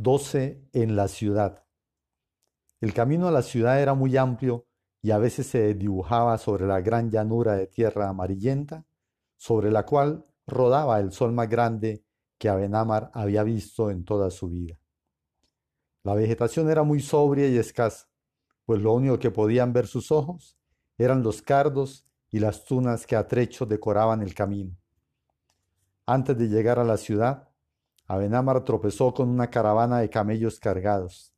[0.00, 1.64] 12 en la ciudad.
[2.80, 4.68] El camino a la ciudad era muy amplio
[5.02, 8.86] y a veces se dibujaba sobre la gran llanura de tierra amarillenta,
[9.36, 12.04] sobre la cual rodaba el sol más grande
[12.38, 14.78] que Abenamar había visto en toda su vida.
[16.04, 18.08] La vegetación era muy sobria y escasa,
[18.66, 20.56] pues lo único que podían ver sus ojos
[20.96, 24.78] eran los cardos y las tunas que a trecho decoraban el camino.
[26.06, 27.47] Antes de llegar a la ciudad,
[28.08, 31.34] Abenamar tropezó con una caravana de camellos cargados.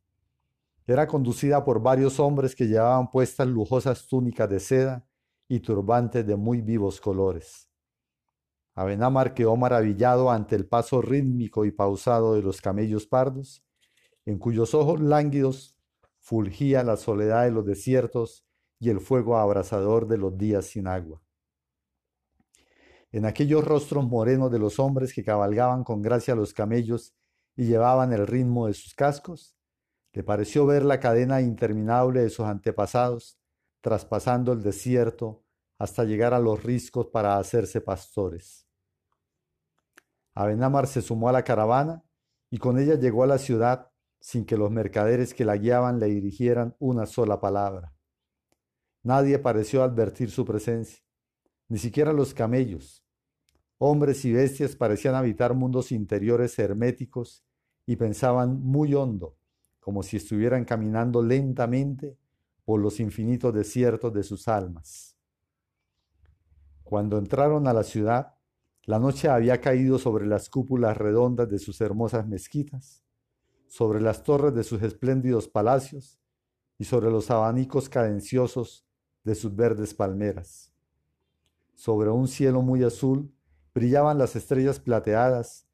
[0.87, 5.05] Era conducida por varios hombres que llevaban puestas lujosas túnicas de seda
[5.49, 7.69] y turbantes de muy vivos colores.
[8.77, 13.65] Abenamar quedó maravillado ante el paso rítmico y pausado de los camellos pardos,
[14.25, 15.77] en cuyos ojos lánguidos
[16.21, 18.47] fulgía la soledad de los desiertos
[18.79, 21.21] y el fuego abrasador de los días sin agua
[23.13, 27.15] en aquellos rostros morenos de los hombres que cabalgaban con gracia los camellos
[27.57, 29.57] y llevaban el ritmo de sus cascos,
[30.13, 33.39] le pareció ver la cadena interminable de sus antepasados,
[33.81, 35.45] traspasando el desierto
[35.79, 38.67] hasta llegar a los riscos para hacerse pastores.
[40.35, 42.05] Abenamar se sumó a la caravana
[42.51, 43.91] y con ella llegó a la ciudad
[44.21, 47.95] sin que los mercaderes que la guiaban le dirigieran una sola palabra.
[49.03, 51.03] Nadie pareció advertir su presencia,
[51.69, 53.03] ni siquiera los camellos,
[53.83, 57.43] Hombres y bestias parecían habitar mundos interiores herméticos
[57.87, 59.39] y pensaban muy hondo,
[59.81, 62.19] como si estuvieran caminando lentamente
[62.67, 65.17] por los infinitos desiertos de sus almas.
[66.85, 68.35] Cuando entraron a la ciudad,
[68.85, 73.03] la noche había caído sobre las cúpulas redondas de sus hermosas mezquitas,
[73.67, 76.21] sobre las torres de sus espléndidos palacios
[76.77, 78.85] y sobre los abanicos cadenciosos
[79.25, 80.71] de sus verdes palmeras.
[81.75, 83.33] Sobre un cielo muy azul
[83.75, 85.67] brillaban las estrellas plateadas,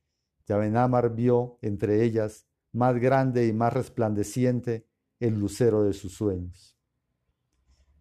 [0.48, 4.86] y Abenamar vio entre ellas, más grande y más resplandeciente,
[5.18, 6.76] el lucero de sus sueños.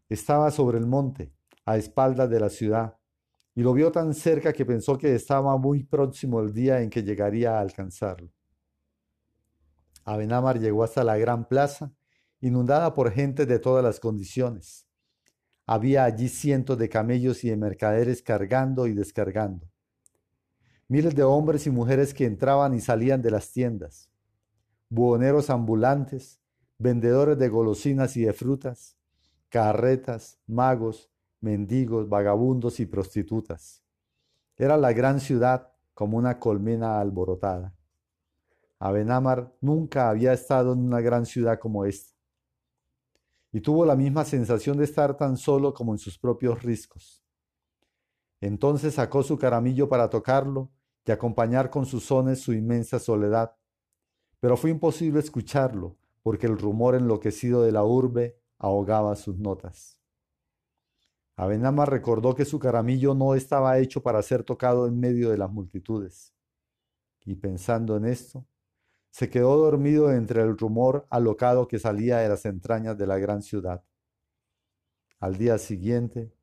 [0.09, 1.34] Estaba sobre el monte,
[1.66, 2.97] a espaldas de la ciudad,
[3.56, 7.03] y lo vio tan cerca que pensó que estaba muy próximo el día en que
[7.03, 8.30] llegaría a alcanzarlo.
[10.03, 11.94] Abenamar llegó hasta la gran plaza,
[12.42, 14.86] inundada por gente de todas las condiciones.
[15.66, 19.68] Había allí cientos de camellos y de mercaderes cargando y descargando
[20.88, 24.12] miles de hombres y mujeres que entraban y salían de las tiendas,
[24.90, 26.40] buhoneros ambulantes,
[26.78, 28.97] vendedores de golosinas y de frutas,
[29.50, 31.09] carretas, magos,
[31.41, 33.84] mendigos, vagabundos y prostitutas.
[34.57, 37.74] Era la gran ciudad como una colmena alborotada.
[38.79, 42.13] Abenamar nunca había estado en una gran ciudad como esta,
[43.51, 47.24] y tuvo la misma sensación de estar tan solo como en sus propios riscos.
[48.41, 50.69] Entonces sacó su caramillo para tocarlo
[51.06, 53.56] y acompañar con sus sones su inmensa soledad.
[54.40, 60.00] Pero fue imposible escucharlo, porque el rumor enloquecido de la urbe ahogaba sus notas.
[61.38, 65.52] Abenama recordó que su caramillo no estaba hecho para ser tocado en medio de las
[65.52, 66.34] multitudes.
[67.26, 68.46] Y pensando en esto,
[69.10, 73.42] se quedó dormido entre el rumor alocado que salía de las entrañas de la gran
[73.42, 73.84] ciudad.
[75.20, 76.34] Al día siguiente,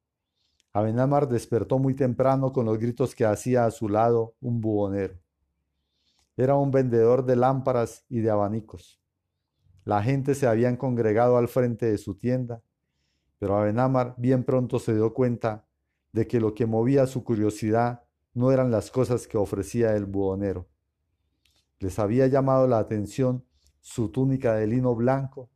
[0.74, 5.20] Abenamar despertó muy temprano con los gritos que hacía a su lado un bubonero.
[6.36, 9.02] Era un vendedor de lámparas y de abanicos.
[9.84, 12.62] La gente se habían congregado al frente de su tienda,
[13.38, 15.66] pero Abenamar bien pronto se dio cuenta
[16.12, 20.68] de que lo que movía su curiosidad no eran las cosas que ofrecía el buhonero.
[21.80, 23.44] Les había llamado la atención
[23.80, 25.50] su túnica de lino blanco,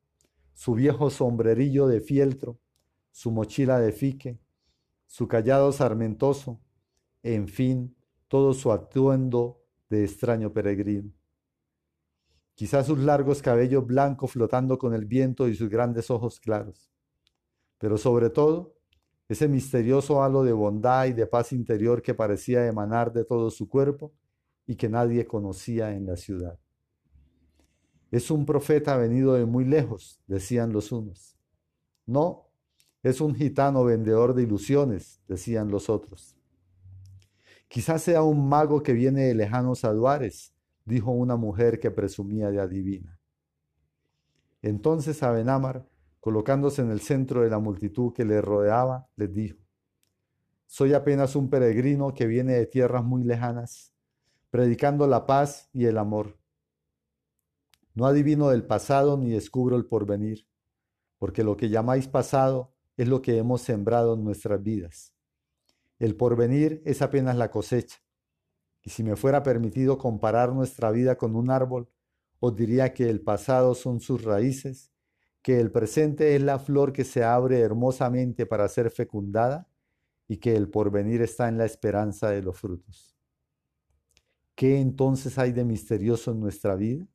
[0.52, 2.58] su viejo sombrerillo de fieltro,
[3.12, 4.40] su mochila de fique,
[5.06, 6.60] su callado sarmentoso,
[7.22, 7.96] en fin,
[8.28, 11.12] todo su atuendo de extraño peregrino.
[12.54, 16.90] Quizás sus largos cabellos blancos flotando con el viento y sus grandes ojos claros.
[17.78, 18.76] Pero sobre todo,
[19.28, 23.68] ese misterioso halo de bondad y de paz interior que parecía emanar de todo su
[23.68, 24.14] cuerpo
[24.66, 26.58] y que nadie conocía en la ciudad.
[28.10, 31.36] Es un profeta venido de muy lejos, decían los unos.
[32.06, 32.45] No,
[33.06, 36.36] es un gitano vendedor de ilusiones, decían los otros.
[37.68, 40.52] Quizás sea un mago que viene de lejanos aduares,
[40.84, 43.20] dijo una mujer que presumía de adivina.
[44.60, 45.88] Entonces Abenamar,
[46.18, 49.60] colocándose en el centro de la multitud que le rodeaba, les dijo,
[50.66, 53.94] Soy apenas un peregrino que viene de tierras muy lejanas,
[54.50, 56.40] predicando la paz y el amor.
[57.94, 60.48] No adivino del pasado ni descubro el porvenir,
[61.18, 65.12] porque lo que llamáis pasado es lo que hemos sembrado en nuestras vidas.
[65.98, 67.98] El porvenir es apenas la cosecha.
[68.82, 71.88] Y si me fuera permitido comparar nuestra vida con un árbol,
[72.38, 74.92] os diría que el pasado son sus raíces,
[75.42, 79.68] que el presente es la flor que se abre hermosamente para ser fecundada
[80.28, 83.16] y que el porvenir está en la esperanza de los frutos.
[84.54, 87.06] ¿Qué entonces hay de misterioso en nuestra vida?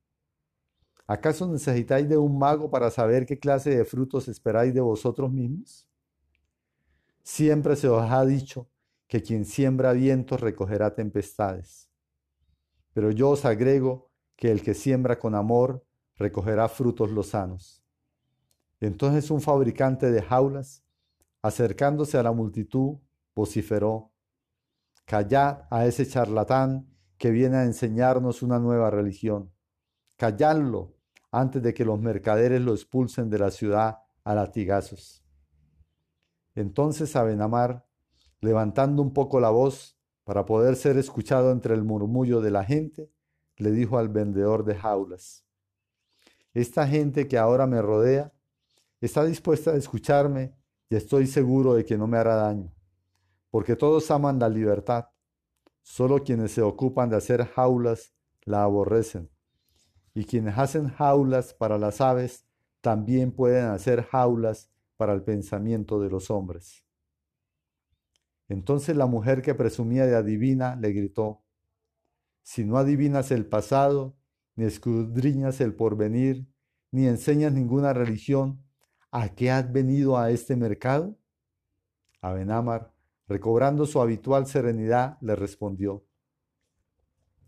[1.07, 5.87] ¿Acaso necesitáis de un mago para saber qué clase de frutos esperáis de vosotros mismos?
[7.23, 8.69] Siempre se os ha dicho
[9.07, 11.89] que quien siembra vientos recogerá tempestades.
[12.93, 17.83] Pero yo os agrego que el que siembra con amor recogerá frutos lozanos.
[18.79, 20.83] Entonces un fabricante de jaulas,
[21.41, 22.97] acercándose a la multitud,
[23.35, 24.11] vociferó,
[25.05, 26.87] Callad a ese charlatán
[27.17, 29.50] que viene a enseñarnos una nueva religión.
[30.21, 30.93] Calladlo
[31.31, 35.25] antes de que los mercaderes lo expulsen de la ciudad a latigazos.
[36.53, 37.87] Entonces Abenamar,
[38.39, 43.11] levantando un poco la voz para poder ser escuchado entre el murmullo de la gente,
[43.57, 45.43] le dijo al vendedor de jaulas,
[46.53, 48.31] Esta gente que ahora me rodea
[48.99, 50.53] está dispuesta a escucharme
[50.87, 52.71] y estoy seguro de que no me hará daño,
[53.49, 55.07] porque todos aman la libertad,
[55.81, 58.13] solo quienes se ocupan de hacer jaulas
[58.43, 59.30] la aborrecen
[60.13, 62.45] y quienes hacen jaulas para las aves
[62.81, 66.83] también pueden hacer jaulas para el pensamiento de los hombres.
[68.49, 71.43] Entonces la mujer que presumía de adivina le gritó,
[72.43, 74.17] Si no adivinas el pasado,
[74.55, 76.47] ni escudriñas el porvenir,
[76.91, 78.61] ni enseñas ninguna religión,
[79.11, 81.17] ¿a qué has venido a este mercado?
[82.19, 82.93] Abenamar,
[83.27, 86.05] recobrando su habitual serenidad, le respondió,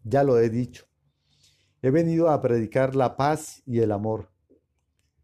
[0.04, 0.86] Ya lo he dicho,
[1.86, 4.30] He venido a predicar la paz y el amor.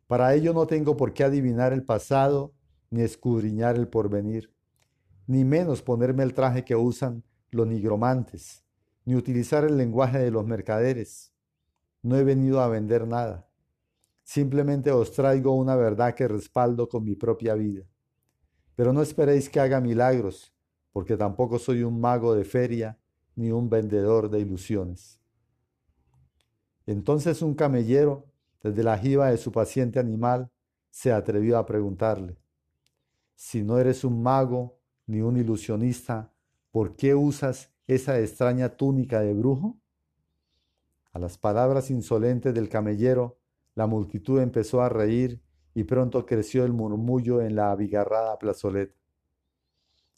[0.07, 2.53] Para ello no tengo por qué adivinar el pasado
[2.89, 4.53] ni escudriñar el porvenir,
[5.25, 8.65] ni menos ponerme el traje que usan los nigromantes,
[9.06, 11.31] ni utilizar el lenguaje de los mercaderes.
[12.01, 13.47] No he venido a vender nada.
[14.23, 17.85] Simplemente os traigo una verdad que respaldo con mi propia vida.
[18.75, 20.53] Pero no esperéis que haga milagros,
[20.91, 23.00] porque tampoco soy un mago de feria
[23.38, 25.19] ni un vendedor de ilusiones.
[26.89, 28.25] Entonces un camellero,
[28.63, 30.50] desde la jiba de su paciente animal,
[30.89, 32.36] se atrevió a preguntarle,
[33.36, 36.33] si no eres un mago ni un ilusionista,
[36.71, 39.77] ¿por qué usas esa extraña túnica de brujo?
[41.13, 43.38] A las palabras insolentes del camellero,
[43.75, 45.44] la multitud empezó a reír
[45.75, 49.00] y pronto creció el murmullo en la abigarrada plazoleta.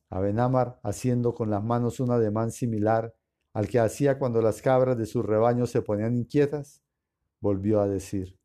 [0.09, 3.13] Abenamar, haciendo con las manos un ademán similar,
[3.53, 6.81] al que hacía cuando las cabras de su rebaño se ponían inquietas,
[7.39, 8.37] volvió a decir,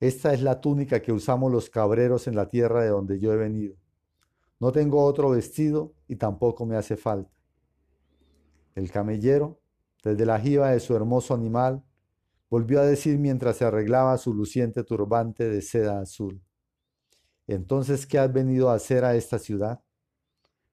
[0.00, 3.36] Esta es la túnica que usamos los cabreros en la tierra de donde yo he
[3.36, 3.76] venido.
[4.58, 7.30] No tengo otro vestido y tampoco me hace falta.
[8.74, 9.60] El camellero,
[10.02, 11.84] desde la jiba de su hermoso animal,
[12.48, 16.42] volvió a decir mientras se arreglaba su luciente turbante de seda azul.
[17.46, 19.82] Entonces, ¿qué has venido a hacer a esta ciudad?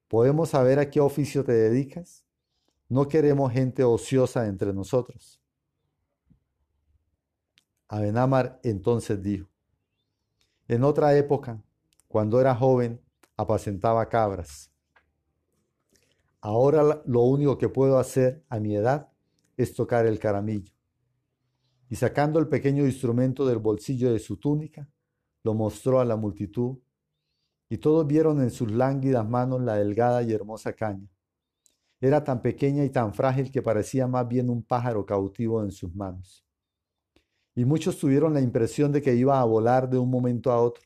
[0.08, 2.24] ¿Podemos saber a qué oficio te dedicas?
[2.90, 5.40] No queremos gente ociosa entre nosotros.
[7.86, 9.48] Abenamar entonces dijo,
[10.66, 11.62] en otra época,
[12.08, 13.00] cuando era joven,
[13.36, 14.72] apacentaba cabras.
[16.40, 19.08] Ahora lo único que puedo hacer a mi edad
[19.56, 20.72] es tocar el caramillo.
[21.88, 24.88] Y sacando el pequeño instrumento del bolsillo de su túnica,
[25.44, 26.78] lo mostró a la multitud,
[27.68, 31.08] y todos vieron en sus lánguidas manos la delgada y hermosa caña.
[32.00, 35.94] Era tan pequeña y tan frágil que parecía más bien un pájaro cautivo en sus
[35.94, 36.46] manos.
[37.54, 40.84] Y muchos tuvieron la impresión de que iba a volar de un momento a otro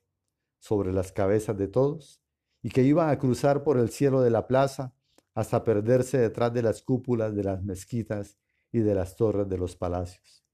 [0.58, 2.20] sobre las cabezas de todos
[2.62, 4.94] y que iba a cruzar por el cielo de la plaza
[5.34, 8.38] hasta perderse detrás de las cúpulas de las mezquitas
[8.72, 10.44] y de las torres de los palacios.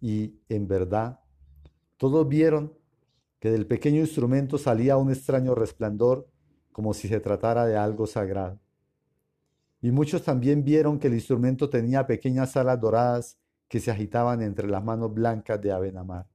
[0.00, 1.20] Y, en verdad,
[1.96, 2.76] todos vieron
[3.38, 6.28] que del pequeño instrumento salía un extraño resplandor
[6.72, 8.63] como si se tratara de algo sagrado.
[9.84, 13.36] Y muchos también vieron que el instrumento tenía pequeñas alas doradas
[13.68, 16.26] que se agitaban entre las manos blancas de Abenamar.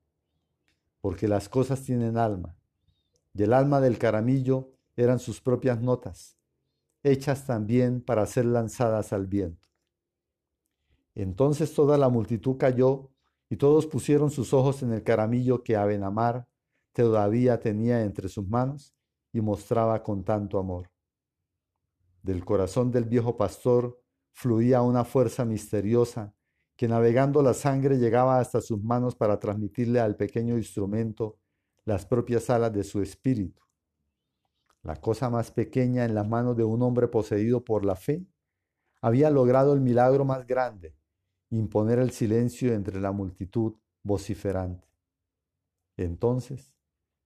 [1.01, 2.55] Porque las cosas tienen alma,
[3.33, 6.37] y el alma del caramillo eran sus propias notas,
[7.01, 9.67] hechas también para ser lanzadas al viento.
[11.15, 13.09] Entonces toda la multitud cayó
[13.49, 16.47] y todos pusieron sus ojos en el caramillo que Abenamar
[16.93, 18.93] todavía tenía entre sus manos
[19.33, 20.87] y mostraba con tanto amor.
[22.21, 26.33] Del corazón del viejo pastor fluía una fuerza misteriosa
[26.75, 31.37] que navegando la sangre llegaba hasta sus manos para transmitirle al pequeño instrumento
[31.85, 33.63] las propias alas de su espíritu.
[34.83, 38.25] La cosa más pequeña en las manos de un hombre poseído por la fe
[39.01, 40.95] había logrado el milagro más grande
[41.49, 44.87] imponer el silencio entre la multitud vociferante.
[45.97, 46.73] Entonces,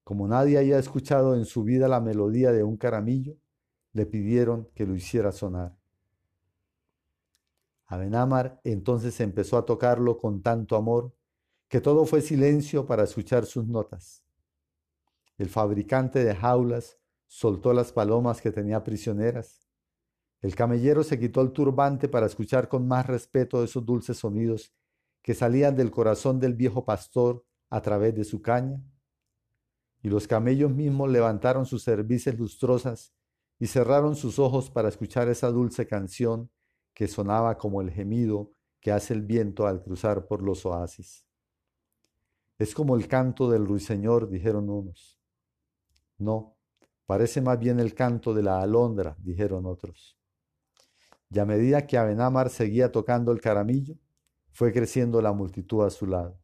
[0.03, 3.38] como nadie había escuchado en su vida la melodía de un caramillo,
[3.93, 5.77] le pidieron que lo hiciera sonar.
[7.85, 11.15] Abenamar entonces empezó a tocarlo con tanto amor
[11.67, 14.23] que todo fue silencio para escuchar sus notas.
[15.38, 19.67] El fabricante de jaulas soltó las palomas que tenía prisioneras.
[20.41, 24.73] El camellero se quitó el turbante para escuchar con más respeto esos dulces sonidos
[25.21, 28.83] que salían del corazón del viejo pastor a través de su caña.
[30.01, 33.13] Y los camellos mismos levantaron sus cervices lustrosas
[33.63, 36.51] y cerraron sus ojos para escuchar esa dulce canción
[36.93, 38.51] que sonaba como el gemido
[38.82, 41.25] que hace el viento al cruzar por los oasis.
[42.58, 45.17] Es como el canto del ruiseñor, dijeron unos.
[46.17, 46.58] No,
[47.05, 50.20] parece más bien el canto de la alondra, dijeron otros.
[51.29, 53.96] Y a medida que Abenamar seguía tocando el caramillo,
[54.51, 56.38] fue creciendo la multitud a su lado.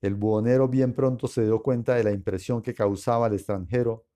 [0.00, 4.06] El buhonero bien pronto se dio cuenta de la impresión que causaba el extranjero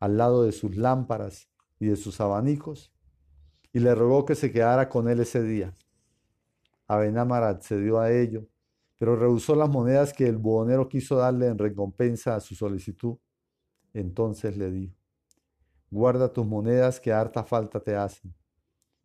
[0.00, 2.92] al lado de sus lámparas y de sus abanicos,
[3.72, 5.76] y le rogó que se quedara con él ese día.
[6.88, 8.48] Abenamar accedió a ello,
[8.98, 13.16] pero rehusó las monedas que el buhonero quiso darle en recompensa a su solicitud.
[13.94, 14.96] Entonces le dijo,
[15.90, 18.34] guarda tus monedas que harta falta te hacen.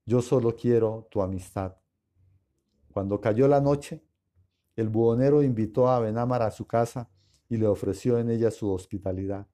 [0.06, 1.76] Yo solo quiero tu amistad.
[2.92, 4.04] Cuando cayó la noche,
[4.76, 7.10] el buhonero invitó a Abenamar a su casa
[7.50, 9.48] y le ofreció en ella su hospitalidad.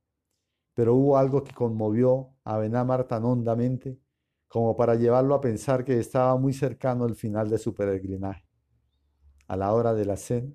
[0.82, 4.00] Pero hubo algo que conmovió a Abenamar tan hondamente
[4.48, 8.50] como para llevarlo a pensar que estaba muy cercano el final de su peregrinaje.
[9.48, 10.52] A la hora de la cena,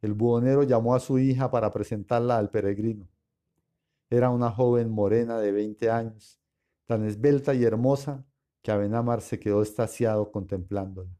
[0.00, 3.10] el buhonero llamó a su hija para presentarla al peregrino.
[4.08, 6.40] Era una joven morena de 20 años,
[6.86, 8.24] tan esbelta y hermosa
[8.62, 11.14] que Abenamar se quedó estaciado contemplándola.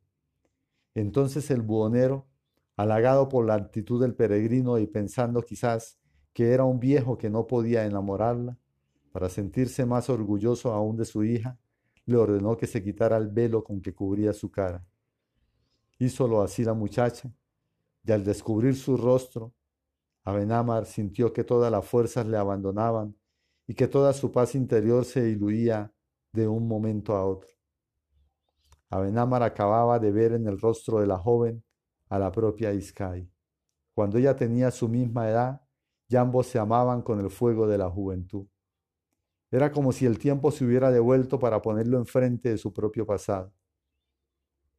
[0.95, 2.31] Entonces el buhonero,
[2.79, 6.02] halagado por la actitud del peregrino y pensando quizás
[6.33, 8.59] que era un viejo que no podía enamorarla,
[9.13, 11.59] para sentirse más orgulloso aún de su hija,
[12.07, 14.85] le ordenó que se quitara el velo con que cubría su cara.
[15.99, 17.33] Hízolo así la muchacha,
[18.05, 19.53] y al descubrir su rostro,
[20.25, 23.17] Abenamar sintió que todas las fuerzas le abandonaban
[23.67, 25.93] y que toda su paz interior se diluía
[26.33, 27.51] de un momento a otro.
[28.89, 31.65] Abenamar acababa de ver en el rostro de la joven
[32.09, 33.29] a la propia Iskai.
[33.95, 35.63] Cuando ella tenía su misma edad,
[36.13, 38.47] y ambos se amaban con el fuego de la juventud.
[39.51, 43.51] Era como si el tiempo se hubiera devuelto para ponerlo enfrente de su propio pasado.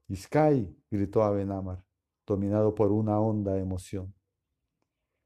[0.07, 1.83] Iskai, gritó Abenamar,
[2.27, 4.13] dominado por una honda emoción.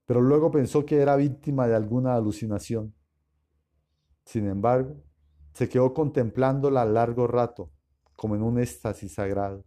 [0.06, 2.96] Pero luego pensó que era víctima de alguna alucinación.
[4.24, 5.04] Sin embargo,
[5.52, 7.70] se quedó contemplándola largo rato,
[8.16, 9.66] como en un éxtasis sagrado.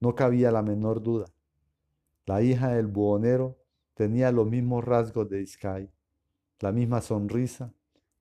[0.00, 1.26] No cabía la menor duda.
[2.26, 3.63] La hija del buhonero
[3.94, 5.90] tenía los mismos rasgos de Iskai,
[6.60, 7.72] la misma sonrisa,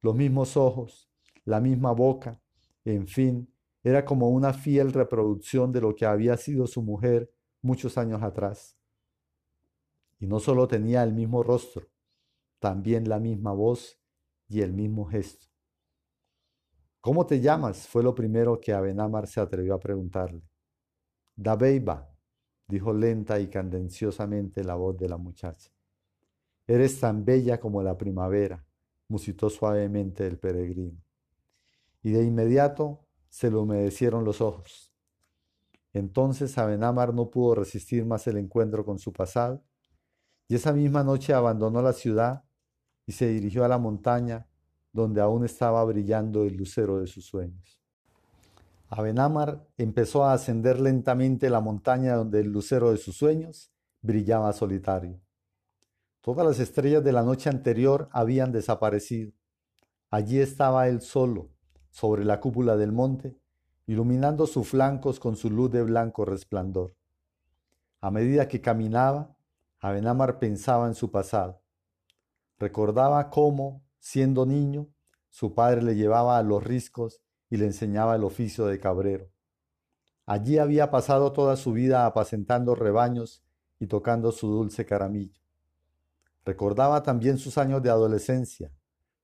[0.01, 1.09] los mismos ojos,
[1.45, 2.39] la misma boca,
[2.85, 3.49] en fin,
[3.83, 8.77] era como una fiel reproducción de lo que había sido su mujer muchos años atrás.
[10.19, 11.87] Y no solo tenía el mismo rostro,
[12.59, 13.99] también la misma voz
[14.47, 15.47] y el mismo gesto.
[17.01, 17.87] ¿Cómo te llamas?
[17.87, 20.41] fue lo primero que Abenamar se atrevió a preguntarle.
[21.35, 22.12] Dabeiba,
[22.67, 25.71] dijo lenta y candenciosamente la voz de la muchacha.
[26.65, 28.65] Eres tan bella como la primavera,
[29.07, 31.01] musitó suavemente el peregrino.
[32.01, 34.93] Y de inmediato se le humedecieron los ojos.
[35.91, 39.63] Entonces Abenamar no pudo resistir más el encuentro con su pasado,
[40.47, 42.43] y esa misma noche abandonó la ciudad
[43.05, 44.47] y se dirigió a la montaña
[44.91, 47.82] donde aún estaba brillando el lucero de sus sueños.
[48.95, 53.71] Abenamar empezó a ascender lentamente la montaña donde el lucero de sus sueños
[54.03, 55.19] brillaba solitario.
[56.21, 59.31] Todas las estrellas de la noche anterior habían desaparecido.
[60.11, 61.49] Allí estaba él solo,
[61.89, 63.35] sobre la cúpula del monte,
[63.87, 66.95] iluminando sus flancos con su luz de blanco resplandor.
[67.99, 69.35] A medida que caminaba,
[69.79, 71.63] Abenamar pensaba en su pasado.
[72.59, 74.87] Recordaba cómo, siendo niño,
[75.29, 77.23] su padre le llevaba a los riscos
[77.53, 79.29] y le enseñaba el oficio de cabrero.
[80.25, 83.43] Allí había pasado toda su vida apacentando rebaños
[83.79, 85.39] y tocando su dulce caramillo.
[86.45, 88.71] Recordaba también sus años de adolescencia,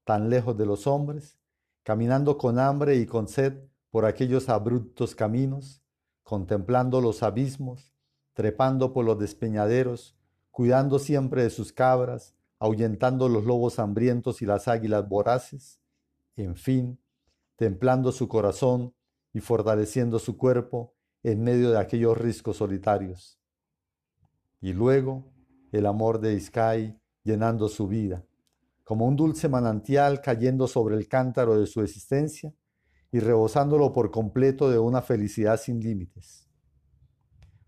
[0.04, 1.40] tan lejos de los hombres,
[1.82, 5.82] caminando con hambre y con sed por aquellos abruptos caminos,
[6.22, 7.96] contemplando los abismos,
[8.34, 10.16] trepando por los despeñaderos,
[10.52, 15.80] cuidando siempre de sus cabras, ahuyentando los lobos hambrientos y las águilas voraces,
[16.36, 17.00] en fin,
[17.60, 18.96] templando su corazón
[19.34, 23.38] y fortaleciendo su cuerpo en medio de aquellos riscos solitarios.
[24.62, 25.34] Y luego
[25.74, 28.26] el amor de Iskai llenando su vida,
[28.86, 32.56] como un dulce manantial cayendo sobre el cántaro de su existencia
[33.12, 36.50] y rebosándolo por completo de una felicidad sin límites.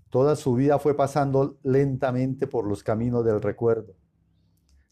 [0.09, 3.97] Toda su vida fue pasando lentamente por los caminos del recuerdo.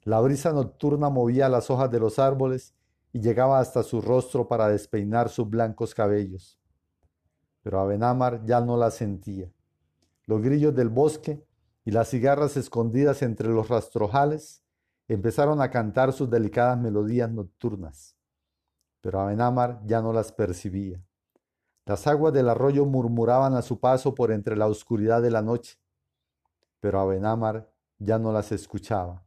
[0.04, 2.76] La brisa nocturna movía las hojas de los árboles
[3.12, 6.60] y llegaba hasta su rostro para despeinar sus blancos cabellos.
[7.62, 9.52] Pero Abenamar ya no la sentía.
[10.26, 11.44] Los grillos del bosque
[11.86, 14.64] y las cigarras escondidas entre los rastrojales
[15.08, 18.16] empezaron a cantar sus delicadas melodías nocturnas.
[19.02, 21.04] Pero Abenamar ya no las percibía.
[21.86, 25.80] Las aguas del arroyo murmuraban a su paso por entre la oscuridad de la noche,
[26.80, 29.26] pero Abenamar ya no las escuchaba.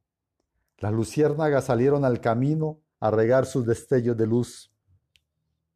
[0.79, 4.73] Las luciérnagas salieron al camino a regar sus destellos de luz,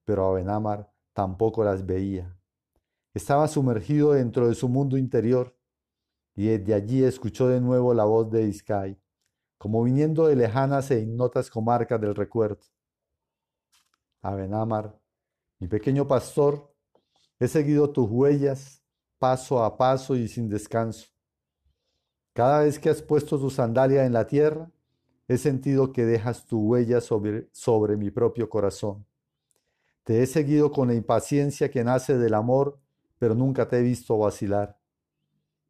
[0.05, 2.33] pero Abenamar tampoco las veía.
[3.13, 5.53] Estaba sumergido dentro de su mundo interior
[6.37, 8.97] y desde allí escuchó de nuevo la voz de Iskai,
[9.59, 12.63] como viniendo de lejanas e ignotas comarcas del recuerdo.
[14.23, 14.97] Abenamar,
[15.59, 16.73] mi pequeño pastor,
[17.41, 18.83] He seguido tus huellas
[19.19, 21.09] paso a paso y sin descanso.
[22.33, 24.71] Cada vez que has puesto tu sandalia en la tierra,
[25.29, 29.07] he sentido que dejas tu huella sobre, sobre mi propio corazón.
[30.05, 32.79] Te he seguido con la impaciencia que nace del amor,
[33.19, 34.79] pero nunca te he visto vacilar.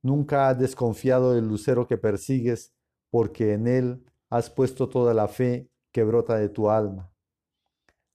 [0.03, 2.75] Nunca has desconfiado del lucero que persigues,
[3.11, 7.11] porque en él has puesto toda la fe que brota de tu alma.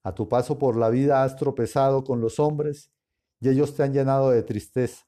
[0.04, 2.92] A tu paso por la vida has tropezado con los hombres
[3.40, 5.08] y ellos te han llenado de tristeza.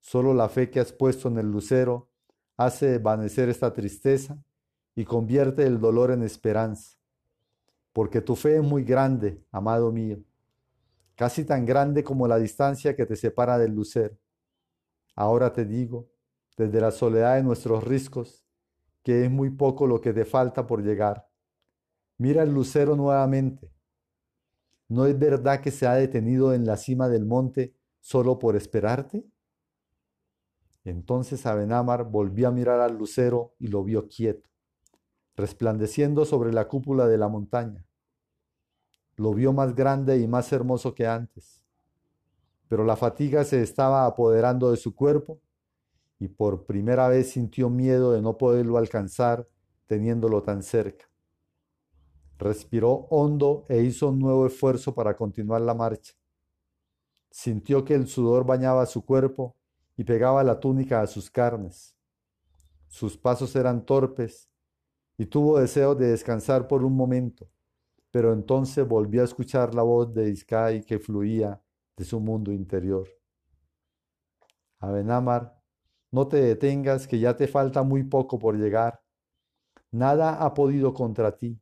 [0.00, 2.08] Solo la fe que has puesto en el lucero
[2.56, 4.38] hace desvanecer esta tristeza
[4.96, 6.98] y convierte el dolor en esperanza.
[7.92, 10.18] Porque tu fe es muy grande, amado mío,
[11.14, 14.18] casi tan grande como la distancia que te separa del lucero.
[15.14, 16.08] Ahora te digo,
[16.56, 18.44] desde la soledad de nuestros riscos,
[19.04, 21.28] que es muy poco lo que te falta por llegar.
[22.18, 23.70] Mira el lucero nuevamente
[24.88, 29.24] ¿No es verdad que se ha detenido en la cima del monte solo por esperarte?
[30.84, 34.48] Entonces Abenamar volvió a mirar al lucero y lo vio quieto,
[35.36, 37.84] resplandeciendo sobre la cúpula de la montaña.
[39.16, 41.62] Lo vio más grande y más hermoso que antes,
[42.68, 45.40] pero la fatiga se estaba apoderando de su cuerpo
[46.18, 49.46] y por primera vez sintió miedo de no poderlo alcanzar
[49.86, 51.06] teniéndolo tan cerca.
[52.38, 56.14] Respiró hondo e hizo un nuevo esfuerzo para continuar la marcha.
[57.30, 59.54] Sintió que el sudor bañaba su cuerpo
[59.96, 61.94] y pegaba la túnica a sus carnes.
[62.88, 64.50] Sus pasos eran torpes
[65.18, 67.48] y tuvo deseo de descansar por un momento,
[68.10, 71.60] pero entonces volvió a escuchar la voz de Iskai que fluía
[71.96, 73.08] de su mundo interior.
[74.78, 75.58] Abenamar,
[76.10, 79.00] no te detengas que ya te falta muy poco por llegar.
[79.90, 81.60] Nada ha podido contra ti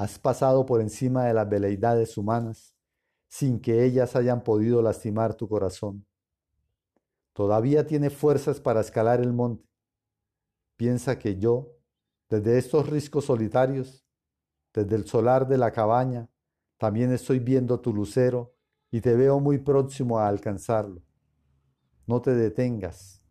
[0.00, 2.74] Has pasado por encima de las veleidades humanas
[3.28, 6.06] sin que ellas hayan podido lastimar tu corazón.
[7.34, 9.68] Todavía tiene fuerzas para escalar el monte.
[10.76, 11.76] Piensa que yo,
[12.30, 14.06] desde estos riscos solitarios,
[14.72, 16.30] desde el solar de la cabaña,
[16.78, 18.54] también estoy viendo tu lucero
[18.90, 21.02] y te veo muy próximo a alcanzarlo.
[22.06, 23.22] No te detengas,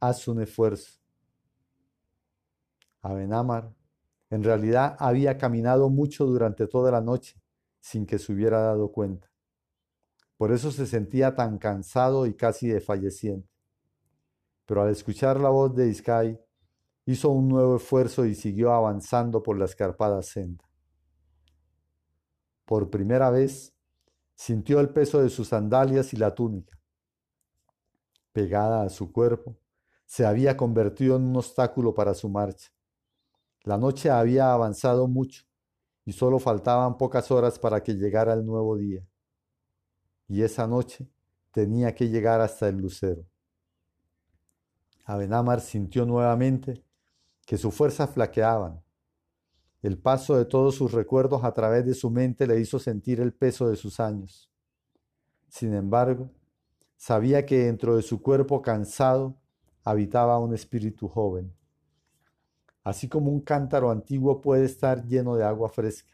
[0.00, 0.98] haz un esfuerzo.
[3.02, 3.74] Abenamar
[4.30, 7.38] en realidad había caminado mucho durante toda la noche
[7.80, 9.30] sin que se hubiera dado cuenta.
[10.38, 13.50] Por eso se sentía tan cansado y casi desfalleciente.
[14.64, 16.40] Pero al escuchar la voz de Iskai,
[17.04, 20.64] hizo un nuevo esfuerzo y siguió avanzando por la escarpada senda.
[22.64, 23.74] Por primera vez,
[24.34, 26.78] sintió el peso de sus sandalias y la túnica.
[28.32, 29.58] Pegada a su cuerpo,
[30.06, 32.70] se había convertido en un obstáculo para su marcha.
[33.64, 35.44] La noche había avanzado mucho
[36.04, 39.06] y solo faltaban pocas horas para que llegara el nuevo día.
[40.28, 41.08] Y esa noche
[41.52, 43.24] tenía que llegar hasta el lucero.
[45.04, 46.84] Abenamar sintió nuevamente
[47.46, 48.82] que sus fuerzas flaqueaban.
[49.82, 53.32] El paso de todos sus recuerdos a través de su mente le hizo sentir el
[53.32, 54.50] peso de sus años.
[55.48, 56.30] Sin embargo,
[56.96, 59.36] sabía que dentro de su cuerpo cansado
[59.84, 61.52] habitaba un espíritu joven
[62.84, 66.12] así como un cántaro antiguo puede estar lleno de agua fresca.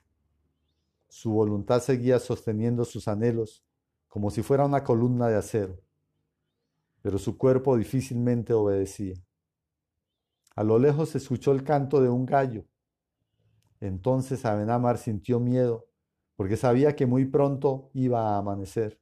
[1.08, 3.64] Su voluntad seguía sosteniendo sus anhelos
[4.08, 5.80] como si fuera una columna de acero,
[7.02, 9.16] pero su cuerpo difícilmente obedecía.
[10.58, 12.64] A lo lejos se escuchó el canto de un gallo.
[13.78, 15.86] Entonces Abenamar sintió miedo
[16.34, 19.00] porque sabía que muy pronto iba a amanecer.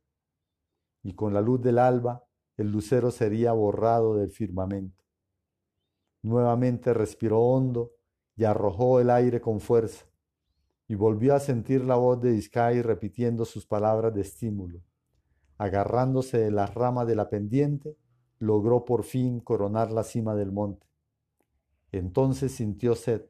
[1.03, 2.27] y con la luz del alba
[2.59, 5.03] el lucero sería borrado del firmamento.
[6.21, 7.93] Nuevamente respiró hondo
[8.37, 10.05] y arrojó el aire con fuerza,
[10.87, 14.83] y volvió a sentir la voz de Iskai repitiendo sus palabras de estímulo.
[15.57, 17.97] Agarrándose de las ramas de la pendiente,
[18.41, 20.87] logró por fin coronar la cima del monte.
[21.99, 23.23] Entonces sintió sed,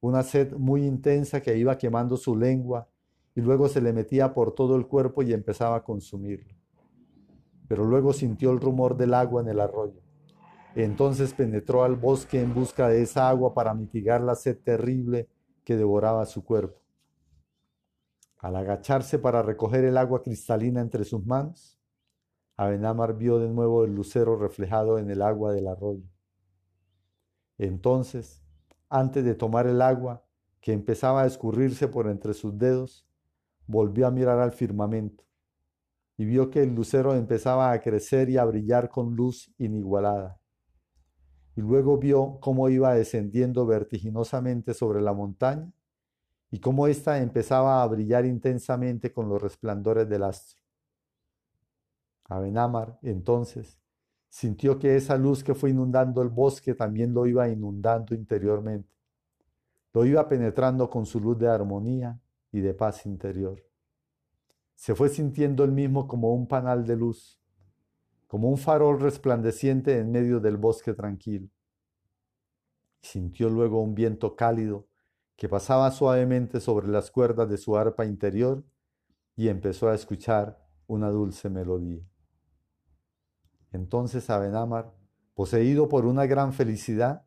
[0.00, 2.88] una sed muy intensa que iba quemando su lengua
[3.34, 6.54] y luego se le metía por todo el cuerpo y empezaba a consumirlo.
[7.68, 10.00] Pero luego sintió el rumor del agua en el arroyo.
[10.74, 15.28] Entonces penetró al bosque en busca de esa agua para mitigar la sed terrible
[15.64, 16.80] que devoraba su cuerpo.
[18.38, 21.80] Al agacharse para recoger el agua cristalina entre sus manos,
[22.60, 26.04] Abenamar vio de nuevo el lucero reflejado en el agua del arroyo.
[27.62, 28.42] Entonces,
[28.88, 30.24] antes de tomar el agua,
[30.62, 33.06] que empezaba a escurrirse por entre sus dedos,
[33.66, 35.24] volvió a mirar al firmamento
[36.16, 40.40] y vio que el lucero empezaba a crecer y a brillar con luz inigualada.
[41.54, 45.70] Y luego vio cómo iba descendiendo vertiginosamente sobre la montaña
[46.50, 50.62] y cómo ésta empezaba a brillar intensamente con los resplandores del astro.
[52.24, 53.78] Abenamar, entonces,
[54.30, 58.88] sintió que esa luz que fue inundando el bosque también lo iba inundando interiormente.
[59.92, 62.18] Lo iba penetrando con su luz de armonía
[62.52, 63.62] y de paz interior.
[64.76, 67.38] Se fue sintiendo él mismo como un panal de luz,
[68.28, 71.48] como un farol resplandeciente en medio del bosque tranquilo.
[73.02, 74.86] Sintió luego un viento cálido
[75.36, 78.62] que pasaba suavemente sobre las cuerdas de su arpa interior
[79.34, 82.09] y empezó a escuchar una dulce melodía.
[83.72, 84.92] Entonces Abenamar,
[85.34, 87.24] poseído por una gran felicidad,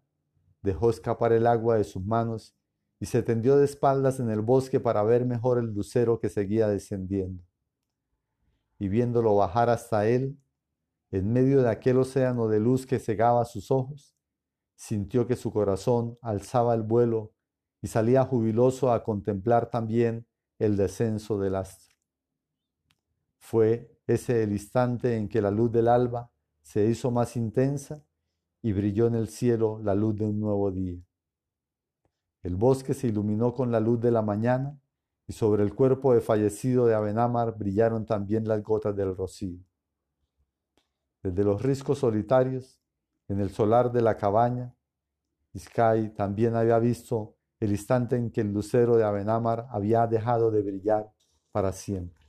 [0.61, 2.55] dejó escapar el agua de sus manos
[2.99, 6.67] y se tendió de espaldas en el bosque para ver mejor el lucero que seguía
[6.67, 7.43] descendiendo.
[8.79, 10.37] Y viéndolo bajar hasta él,
[11.11, 14.15] en medio de aquel océano de luz que cegaba sus ojos,
[14.75, 17.33] sintió que su corazón alzaba el vuelo
[17.81, 20.25] y salía jubiloso a contemplar también
[20.57, 21.95] el descenso del astro.
[23.37, 26.32] Fue ese el instante en que la luz del alba
[26.63, 28.03] se hizo más intensa
[28.61, 30.99] y brilló en el cielo la luz de un nuevo día.
[32.41, 34.79] El bosque se iluminó con la luz de la mañana
[35.27, 39.59] y sobre el cuerpo de fallecido de Abenamar brillaron también las gotas del rocío.
[41.21, 42.79] Desde los riscos solitarios,
[43.27, 44.75] en el solar de la cabaña,
[45.53, 50.61] Iskai también había visto el instante en que el lucero de Abenamar había dejado de
[50.61, 51.09] brillar
[51.51, 52.22] para siempre.